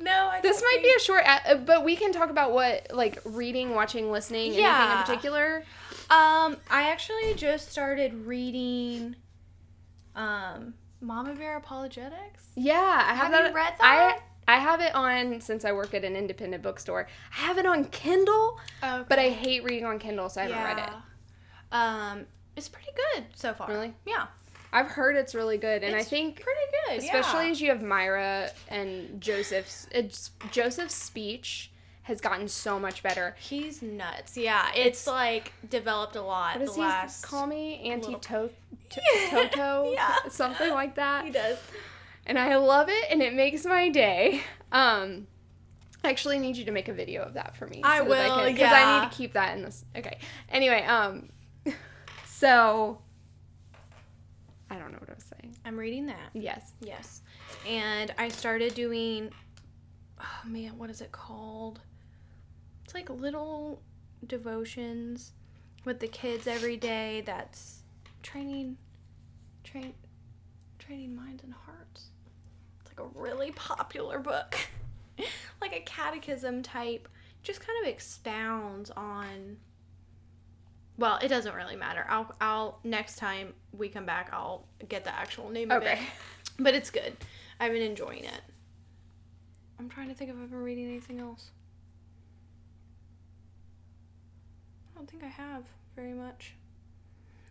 [0.01, 3.21] No, I This might be a short, uh, but we can talk about what like
[3.25, 5.65] reading, watching, listening, anything in particular.
[6.11, 9.17] Um, I actually just started reading
[10.17, 12.45] um Mama Bear Apologetics.
[12.57, 13.55] Yeah, I have, Have you that.
[13.55, 14.19] read that?
[14.19, 14.21] I
[14.53, 17.09] have it on since I work at an independent bookstore.
[17.33, 20.63] I have it on Kindle, Oh, but I hate reading on Kindle, so I haven't
[20.63, 20.95] read it.
[21.73, 22.27] Um,
[22.57, 23.69] it's pretty good so far.
[23.69, 23.95] Really?
[24.07, 24.27] Yeah.
[24.73, 26.99] I've heard it's really good, and It's I think pretty good.
[27.05, 27.51] especially yeah.
[27.53, 31.71] as you have Myra and Joseph's it's, Joseph's speech
[32.03, 33.35] has gotten so much better.
[33.41, 34.37] he's nuts.
[34.37, 37.23] Yeah, it's, like developed a lot What the does he last.
[37.23, 37.77] call me?
[37.91, 38.51] Auntie little- to-
[38.91, 39.91] to- Toto?
[39.95, 40.17] yeah.
[40.29, 41.25] Something like that.
[41.25, 41.57] He does.
[42.27, 44.43] And I love it and it makes my day.
[44.73, 45.27] Um
[46.03, 47.81] I actually need you to make a video of that for me.
[47.83, 49.01] I that will, Because I yeah.
[49.01, 49.87] need to keep that in this.
[49.97, 50.19] Okay.
[50.51, 51.31] Anyway, um,
[52.27, 53.01] so
[54.71, 55.57] I don't don't know what I was saying.
[55.65, 56.31] I'm reading that.
[56.35, 56.75] Yes.
[56.81, 57.23] Yes.
[57.67, 59.31] And I started doing
[60.21, 61.81] oh man, what is it called?
[62.85, 63.81] It's like little
[64.27, 65.33] devotions
[65.85, 67.83] with the kids every day that's
[68.23, 68.77] training
[69.63, 69.95] train
[70.79, 72.11] training minds and hearts.
[72.97, 74.57] Like a really popular book.
[75.61, 77.09] like a catechism type.
[77.43, 79.59] Just kind of expounds on
[80.97, 82.07] well, it doesn't really matter.
[82.09, 85.87] I'll I'll next time we come back I'll get the actual name of it.
[85.87, 86.01] Okay.
[86.57, 87.17] But it's good.
[87.59, 88.41] I've been enjoying it.
[89.81, 91.51] I'm trying to think if I've been reading anything else.
[94.95, 95.65] I don't think I have
[95.97, 96.55] very much.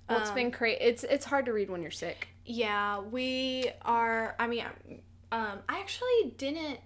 [0.07, 0.77] Well, it's Um, been crazy.
[0.79, 2.29] It's it's hard to read when you're sick.
[2.45, 4.35] Yeah, we are.
[4.39, 4.63] I mean,
[5.33, 6.79] um, I actually didn't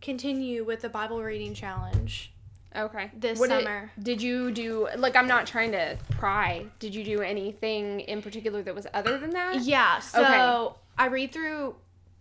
[0.00, 2.32] continue with the Bible reading challenge.
[2.74, 3.10] Okay.
[3.16, 3.90] This What summer.
[4.02, 6.66] Did, you do like I'm not trying to pry.
[6.78, 9.60] Did you do anything in particular that was other than that?
[9.60, 10.76] Yeah, so Okay.
[10.98, 11.76] I read through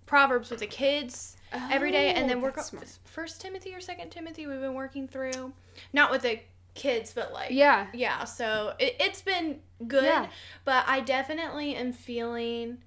[0.05, 1.35] Proverbs with the kids
[1.71, 4.47] every day, and then Oh, we're that's go- First Timothy or Second Timothy.
[4.47, 5.53] We've been working through,
[5.93, 6.39] not with the
[6.73, 7.87] kids, but like Yeah.
[7.93, 8.23] yeah.
[8.25, 10.27] So it, it's been good, Yeah.
[10.65, 12.79] but I definitely am feeling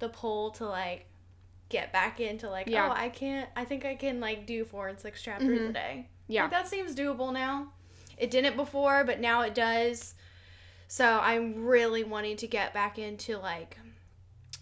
[0.00, 1.06] the pull to like
[1.70, 2.88] get back into like Yeah.
[2.88, 5.72] oh I can't I think I can like do four and six chapters a Mhm.
[5.74, 6.08] day.
[6.28, 6.42] Yeah.
[6.42, 7.72] Like, that seems doable now.
[8.18, 10.14] It didn't before, but now it does.
[10.88, 13.78] So I'm really wanting to get back into like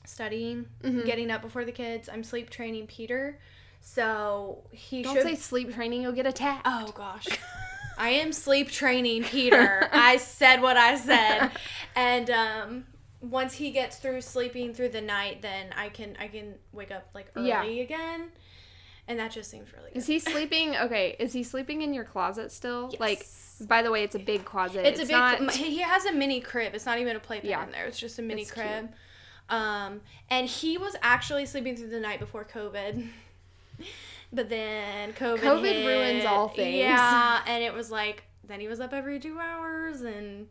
[0.07, 1.05] studying, Mhm.
[1.05, 2.09] getting up before the kids.
[2.09, 3.39] I'm sleep training Peter,
[3.81, 5.23] so he Don't should.
[5.25, 6.03] say sleep training.
[6.03, 6.63] You'll get attacked.
[6.67, 7.27] oh gosh,
[7.99, 9.89] I am sleep training Peter.
[9.93, 11.51] I said what I said,
[11.97, 12.87] and um,
[13.21, 17.09] once he gets through sleeping through the night, then I can I can wake up
[17.15, 17.65] like early Yeah.
[17.65, 18.29] again,
[19.09, 19.99] and that just seems really good.
[19.99, 20.77] Is he sleeping?
[20.77, 21.17] Okay.
[21.19, 22.95] Is he sleeping in your closet still?
[23.01, 23.27] Like,
[23.63, 24.87] by the way, it's a big closet.
[24.87, 25.11] It's, a big.
[25.11, 26.75] Not, He has a mini crib.
[26.75, 27.65] It's not even a playpen Yeah.
[27.65, 27.87] in there.
[27.87, 28.91] It's just a mini It's crib.
[29.51, 33.07] Um, and he was actually sleeping through the night before COVID.
[34.31, 35.39] But then COVID.
[35.39, 35.87] COVID hit.
[35.87, 36.77] ruins all things.
[36.77, 40.49] Yeah, and it was like then he was up every two hours, and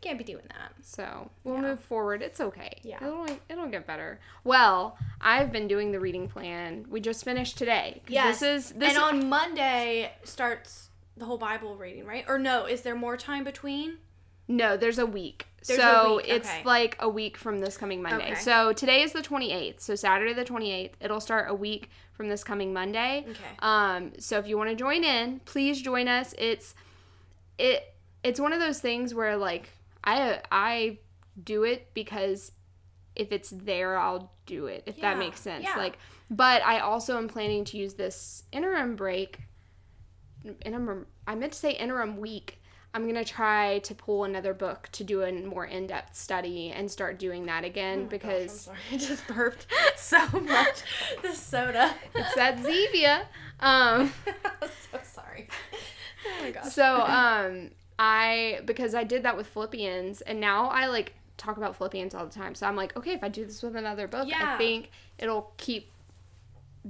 [0.00, 0.72] can't be doing that.
[0.82, 1.60] So we'll Yeah.
[1.62, 2.22] move forward.
[2.22, 2.78] It's okay.
[2.82, 3.04] Yeah.
[3.04, 4.20] It'll it'll get better.
[4.44, 6.86] Well, I've been doing the reading plan.
[6.88, 8.02] We just finished today.
[8.08, 8.40] Yes.
[8.40, 12.24] This is this and on Monday starts the whole Bible reading, right?
[12.28, 12.64] Or no?
[12.66, 13.98] Is there more time between?
[14.46, 15.46] No, there's a week.
[15.66, 16.62] There's a so week, it's okay.
[16.64, 18.32] like a week from this coming Monday.
[18.32, 18.34] Okay.
[18.36, 19.80] So today is the 28th.
[19.80, 20.92] So Saturday the 28th.
[21.00, 23.26] It'll start a week from this coming Monday.
[23.28, 23.56] Okay.
[23.58, 26.34] Um so if you want to join in, please join us.
[26.38, 26.74] It's
[27.58, 29.70] it it's one of those things where like
[30.04, 30.98] I I
[31.42, 32.52] do it because
[33.14, 34.84] if it's there, I'll do it.
[34.86, 35.64] If Yeah, that makes sense.
[35.64, 35.76] yeah.
[35.76, 35.98] Like
[36.30, 39.40] but I also am planning to use this interim break
[40.64, 42.60] interim I meant to say interim week.
[42.94, 47.18] I'm gonna try to pull another book to do a more in-depth study and start
[47.18, 50.82] doing that again because Oh I'm sorry, I just burped so much.
[51.22, 51.94] the soda.
[52.14, 53.20] it's that Zevia.
[53.60, 54.12] Um,
[54.62, 55.48] I'm so sorry.
[56.26, 56.72] Oh my gosh.
[56.72, 61.76] so um, I because I did that with Philippians and now I like talk about
[61.76, 62.54] Philippians all the time.
[62.54, 65.90] So I'm like, okay, if I do this with another book, I think it'll keep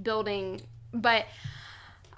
[0.03, 0.61] building.
[0.92, 1.27] But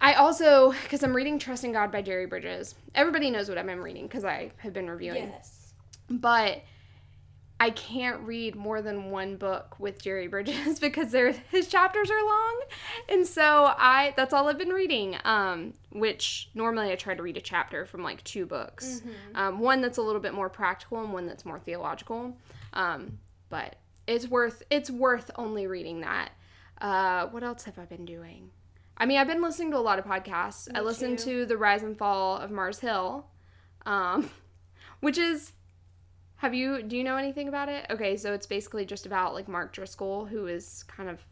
[0.00, 2.74] I also because I'm reading Trusting God by Jerry Bridges.
[2.94, 5.28] Everybody knows what I'm reading because I have been reviewing.
[5.28, 5.74] yes.
[6.08, 6.62] but
[7.60, 11.12] I can't read more than one book with Jerry Bridges because
[11.50, 12.60] his chapters are long,
[13.10, 15.16] and so I that's all I've been reading.
[15.24, 19.02] Um, which normally I try to read a chapter from like two books,
[19.34, 22.34] um, one that's a little bit more practical and one that's more theological.
[22.72, 23.18] Um,
[23.50, 26.30] but it's worth it's worth only reading that.
[26.80, 28.50] Uh, what else have I been doing?
[28.96, 30.68] I mean, I've been listening to a lot of podcasts.
[30.74, 31.40] I listened too.
[31.40, 33.26] to the Rise and Fall of Mars Hill,
[33.84, 34.30] um,
[35.00, 35.52] which is
[36.40, 37.84] have you do you know anything about it?
[37.90, 41.26] Okay, so it's basically just about like Mark Driscoll, who is kind of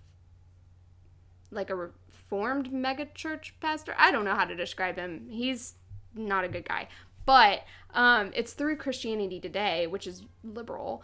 [1.51, 3.95] like a reformed megachurch pastor.
[3.97, 5.27] I don't know how to describe him.
[5.31, 5.77] He's
[6.15, 6.89] not a good guy.
[7.25, 11.03] But um it's through Christianity Today, which is liberal.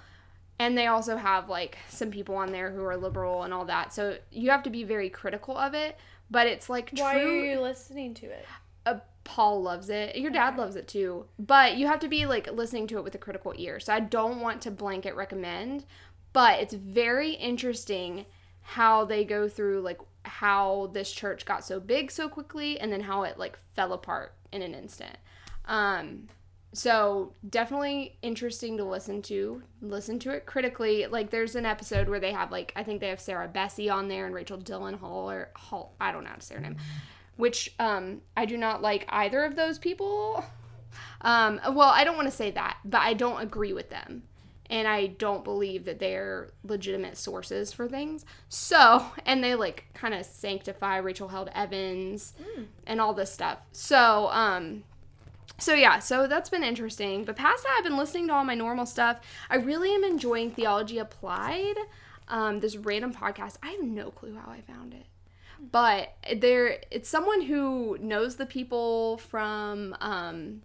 [0.59, 3.95] And they also have like some people on there who are liberal and all that.
[3.95, 5.97] So you have to be very critical of it,
[6.31, 8.45] but it's like true Why are you listening to it?
[9.25, 10.17] Paul loves it.
[10.17, 11.27] Your dad loves it too.
[11.39, 13.81] But you have to be like listening to it with a critical ear.
[13.81, 15.87] So I don't want to blanket recommend,
[16.33, 18.27] but it's very interesting
[18.61, 23.03] how they go through like how this church got so big so quickly and then
[23.03, 25.17] how it like fell apart in an instant.
[25.67, 26.29] Um
[26.73, 29.63] so definitely interesting to listen to.
[29.81, 31.07] Listen to it critically.
[31.07, 34.09] Like there's an episode where they have like I think they have Sarah Bessey on
[34.09, 35.95] there and Rachel Dillon Hall or Hall.
[36.01, 36.77] I don't know how to say her name
[37.37, 40.44] which um, I do not like either of those people.
[41.23, 44.25] Um, well, I don't want to say that, but I don't agree with them.
[44.70, 48.27] and I don't believe that they're legitimate sources for things.
[48.51, 52.66] So, and they like kind of sanctify Rachel Held Evans Mm.
[52.87, 53.59] and all this stuff.
[53.73, 54.85] So, um,
[55.59, 57.25] so yeah, so that's been interesting.
[57.25, 59.18] But past that, I've been listening to all my normal stuff.
[59.49, 61.75] I really am enjoying Theology Applied.
[62.29, 63.57] Um, this random podcast.
[63.62, 65.07] I have no clue how I found it,
[65.61, 70.62] but there, it's someone who knows the people from um,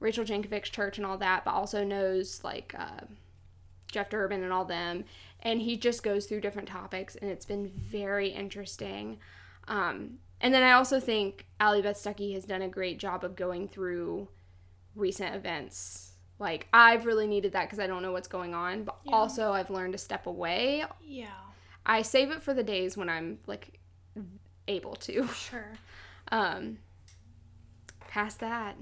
[0.00, 3.04] Rachel Jankovic's church and all that, but also knows like uh,
[3.90, 5.04] Jeff Durbin and all them.
[5.42, 9.18] And he just goes through different topics, and it's been very interesting.
[9.68, 13.36] Um, and then I also think Allie Beth Stuckey has done a great job of
[13.36, 14.28] going through
[14.94, 16.12] recent events.
[16.40, 19.12] Like I've really needed that because I don't know what's going on, but Yeah.
[19.14, 20.84] also I've learned to step away.
[21.02, 21.26] Yeah.
[21.84, 23.80] I save it for the days when I'm like
[24.66, 25.26] able to.
[25.28, 25.72] Sure.
[26.30, 26.78] Um,
[28.08, 28.76] past that,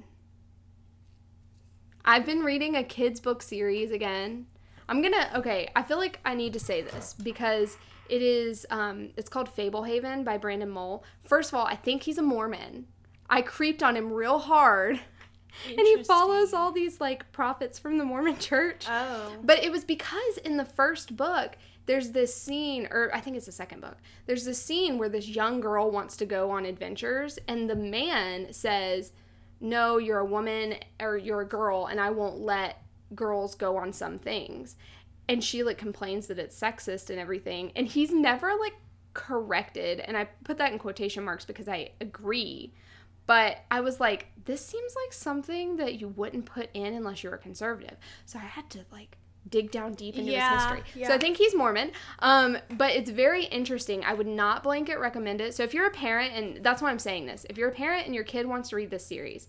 [2.04, 4.46] I've been reading a kids' book series again.
[4.88, 5.68] I'm gonna okay.
[5.74, 7.76] I feel like I need to say this because
[8.08, 8.66] it is.
[8.70, 11.04] Um, it's called Fablehaven by Brandon Mull.
[11.24, 12.86] First of all, I think he's a Mormon.
[13.28, 15.00] I creeped on him real hard,
[15.68, 18.86] and he follows all these like prophets from the Mormon Church.
[18.88, 19.32] Oh.
[19.42, 23.46] But it was because in the first book, there's this scene, or I think it's
[23.46, 23.96] the second book,
[24.26, 28.52] there's this scene where this young girl wants to go on adventures, and the man
[28.52, 29.12] says,
[29.60, 32.82] No, you're a woman or you're a girl, and I won't let
[33.14, 34.76] girls go on some things.
[35.28, 38.74] And she like complains that it's sexist and everything, and he's never like
[39.14, 40.00] corrected.
[40.00, 42.72] And I put that in quotation marks because I agree.
[43.26, 47.30] But I was like, this seems like something that you wouldn't put in unless you
[47.30, 47.96] were conservative.
[48.24, 51.06] So I had to like dig down deep into Yeah, his history.
[51.06, 51.14] So.
[51.14, 51.92] I think he's Mormon.
[52.20, 54.04] Um, but it's very interesting.
[54.04, 55.54] I would not blanket recommend it.
[55.54, 58.06] So if you're a parent, and that's why I'm saying this, if you're a parent
[58.06, 59.48] and your kid wants to read this series,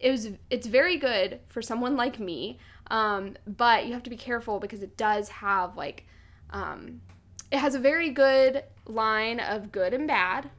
[0.00, 2.58] it was it's very good for someone like me.
[2.88, 6.06] Um, but you have to be careful because it does have like
[6.50, 7.00] um,
[7.50, 10.50] it has a very good line of good and bad,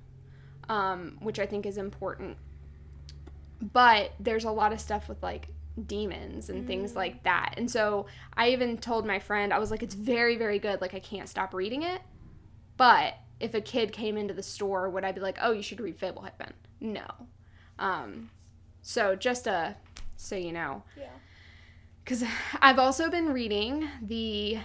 [0.69, 2.37] um, which I think is important.
[3.61, 5.47] But there's a lot of stuff with like
[5.85, 7.53] demons and things like that.
[7.57, 10.81] And so I even told my friend, I was like, it's very, very good.
[10.81, 12.01] Like, I can't stop reading it.
[12.77, 15.79] But if a kid came into the store, would I be like, oh, you should
[15.79, 16.51] read Fablehaven?
[16.79, 17.05] No.
[17.77, 18.31] Um,
[18.81, 19.75] so just a,
[20.15, 20.83] so you know.
[20.97, 21.05] Yeah.
[22.03, 22.23] Because
[22.61, 24.59] I've also been reading the.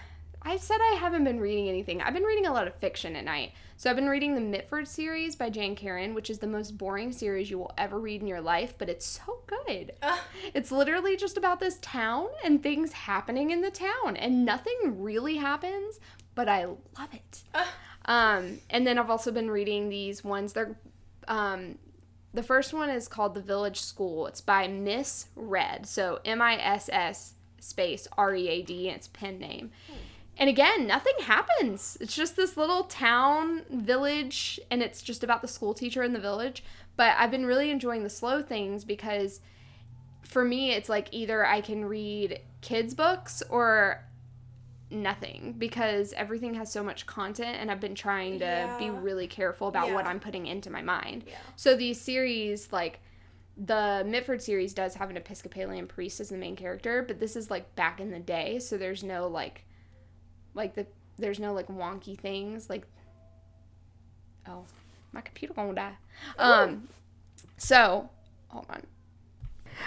[0.44, 2.02] I said I haven't been reading anything.
[2.02, 3.52] I've been reading a lot of fiction at night.
[3.76, 7.12] So I've been reading the Mitford series by Jane Karon, which is the most boring
[7.12, 9.92] series you will ever read in your life, but it's so good.
[10.02, 10.18] Ugh.
[10.54, 15.36] It's literally just about this town and things happening in the town, and nothing really
[15.36, 16.00] happens,
[16.34, 17.42] but I love it.
[17.54, 17.66] Ugh.
[18.04, 20.52] Um, and then I've also been reading these ones.
[20.52, 20.76] They're
[21.28, 21.78] um,
[22.34, 24.26] the first one is called The Village School.
[24.26, 25.86] It's by Miss Read.
[25.86, 29.70] So M I S S space R E A D and it's pen name.
[30.38, 31.98] And again, nothing happens.
[32.00, 36.20] It's just this little town village and it's just about the school teacher in the
[36.20, 36.64] village.
[36.96, 39.40] But I've been really enjoying the slow things because
[40.22, 44.04] for me it's like either I can read kids books or
[44.90, 49.68] nothing because everything has so much content and I've been trying to be really careful
[49.68, 51.24] about what I'm putting into my mind.
[51.26, 51.34] Yeah.
[51.56, 53.00] So these series like
[53.56, 57.50] the Mitford series does have an Episcopalian priest as the main character, but this is
[57.50, 59.64] like back in the day, so there's no like
[60.54, 60.86] like the
[61.18, 62.86] there's no like wonky things like
[64.48, 64.64] oh
[65.12, 65.96] my computer gonna die.
[66.38, 66.88] Um
[67.56, 68.08] so
[68.48, 68.82] hold on.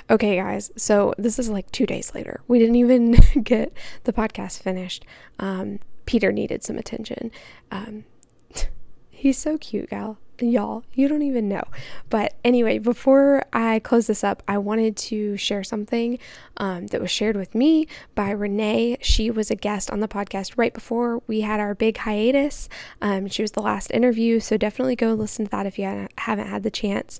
[0.10, 0.71] Okay, guys.
[0.75, 2.41] So this is like two days later.
[2.47, 3.12] We didn't even
[3.43, 3.73] get
[4.04, 5.06] the podcast finished.
[5.39, 7.32] Um, Peter needed some attention.
[7.71, 8.06] Um,
[9.10, 10.17] he's so cute, gal.
[10.39, 11.63] Y'all, you don't even know.
[12.09, 16.19] But anyway, before I close this up, I wanted to share something
[16.57, 18.97] um, that was shared with me by Renee.
[19.01, 22.67] She was a guest on the podcast right before we had our big hiatus.
[23.01, 26.47] Um, she was the last interview, so definitely go listen to that if you haven't
[26.47, 27.19] had the chance.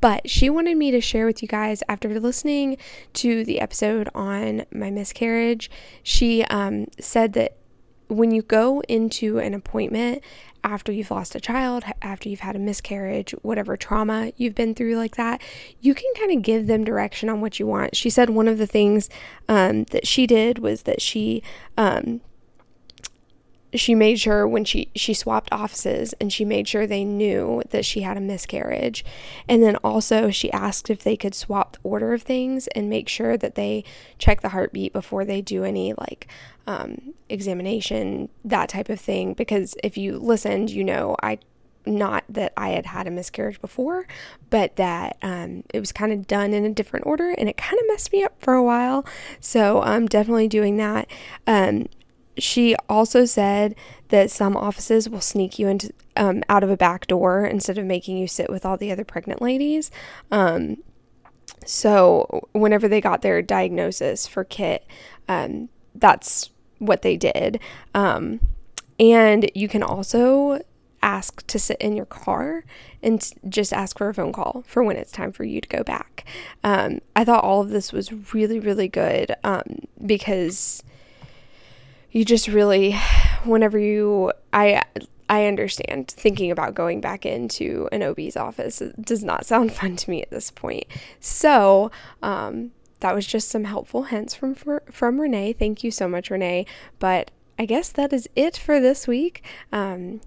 [0.00, 2.76] But she wanted me to share with you guys after listening
[3.14, 5.70] to the episode on my miscarriage.
[6.02, 7.56] She um, said that
[8.08, 10.22] when you go into an appointment
[10.62, 14.96] after you've lost a child, after you've had a miscarriage, whatever trauma you've been through
[14.96, 15.42] like that,
[15.80, 17.94] you can kind of give them direction on what you want.
[17.94, 19.10] She said one of the things
[19.48, 21.42] um, that she did was that she
[21.76, 22.22] um,
[23.74, 27.84] she made sure when she she swapped offices and she made sure they knew that
[27.84, 29.04] she had a miscarriage
[29.48, 33.08] and then also she asked if they could swap the order of things and make
[33.08, 33.84] sure that they
[34.18, 36.28] check the heartbeat before they do any like
[36.66, 41.38] um, examination that type of thing because if you listened you know i
[41.86, 44.06] not that I had had a miscarriage before,
[44.50, 47.78] but that um, it was kind of done in a different order and it kind
[47.78, 49.04] of messed me up for a while.
[49.40, 51.08] So I'm definitely doing that.
[51.46, 51.86] Um,
[52.38, 53.74] she also said
[54.08, 57.84] that some offices will sneak you into um, out of a back door instead of
[57.84, 59.90] making you sit with all the other pregnant ladies.
[60.30, 60.78] Um,
[61.64, 64.86] so whenever they got their diagnosis for Kit,
[65.28, 67.60] um, that's what they did.
[67.94, 68.40] Um,
[68.98, 70.60] and you can also
[71.02, 72.64] ask to sit in your car
[73.02, 75.82] and just ask for a phone call for when it's time for you to go
[75.82, 76.24] back.
[76.62, 80.82] Um, I thought all of this was really, really good um, because
[82.14, 82.92] you just really,
[83.42, 84.82] whenever you, I,
[85.28, 90.10] I understand thinking about going back into an OB's office does not sound fun to
[90.10, 90.84] me at this point.
[91.20, 91.90] So,
[92.22, 95.52] um, that was just some helpful hints from from Renee.
[95.52, 96.64] Thank you so much, Renee.
[96.98, 99.44] But I guess that is it for this week.
[99.72, 100.22] Um,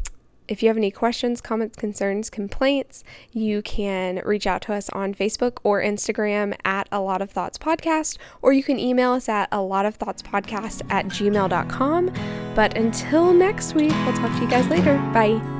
[0.47, 5.13] if you have any questions, comments, concerns, complaints, you can reach out to us on
[5.13, 9.49] Facebook or Instagram at a lot of thoughts podcast, or you can email us at
[9.51, 12.13] a lot of thoughts podcast at gmail.com.
[12.55, 14.97] But until next week, we'll talk to you guys later.
[15.13, 15.56] Bye.